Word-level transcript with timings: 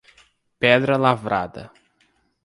Pedra 0.63 0.97
Lavrada 0.97 1.69